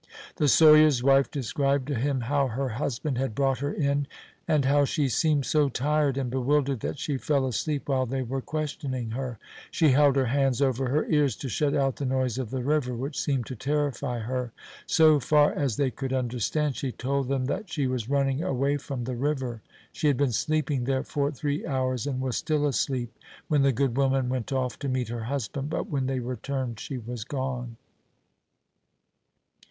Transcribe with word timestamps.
The 0.37 0.47
sawyer's 0.47 1.03
wife 1.03 1.29
described 1.29 1.87
to 1.89 1.93
him 1.93 2.21
how 2.21 2.47
her 2.47 2.69
husband 2.69 3.19
had 3.19 3.35
brought 3.35 3.59
her 3.59 3.71
in, 3.71 4.07
and 4.47 4.65
how 4.65 4.83
she 4.83 5.07
seemed 5.07 5.45
so 5.45 5.69
tired 5.69 6.17
and 6.17 6.31
bewildered 6.31 6.79
that 6.79 6.97
she 6.97 7.17
fell 7.17 7.45
asleep 7.45 7.87
while 7.87 8.07
they 8.07 8.23
were 8.23 8.41
questioning 8.41 9.11
her. 9.11 9.37
She 9.69 9.89
held 9.89 10.15
her 10.15 10.25
hands 10.25 10.59
over 10.59 10.89
her 10.89 11.05
ears 11.05 11.35
to 11.35 11.49
shut 11.49 11.75
out 11.75 11.97
the 11.97 12.07
noise 12.07 12.39
of 12.39 12.49
the 12.49 12.63
river, 12.63 12.95
which 12.95 13.19
seemed 13.21 13.45
to 13.45 13.55
terrify 13.55 14.17
her. 14.21 14.51
So 14.87 15.19
far 15.19 15.53
as 15.53 15.77
they 15.77 15.91
could 15.91 16.13
understand, 16.13 16.75
she 16.75 16.91
told 16.91 17.27
them 17.27 17.45
that 17.45 17.69
she 17.69 17.85
was 17.85 18.09
running 18.09 18.41
away 18.41 18.77
from 18.77 19.03
the 19.03 19.15
river. 19.15 19.61
She 19.91 20.07
had 20.07 20.17
been 20.17 20.31
sleeping 20.31 20.85
there 20.85 21.03
for 21.03 21.29
three 21.29 21.63
hours, 21.67 22.07
and 22.07 22.19
was 22.19 22.35
still 22.37 22.65
asleep 22.65 23.15
when 23.49 23.61
the 23.61 23.71
good 23.71 23.95
woman 23.95 24.29
went 24.29 24.51
off 24.51 24.79
to 24.79 24.89
meet 24.89 25.09
her 25.09 25.25
husband; 25.25 25.69
but 25.69 25.91
when 25.91 26.07
they 26.07 26.19
returned 26.19 26.79
she 26.79 26.97
was 26.97 27.23
gone. 27.23 27.77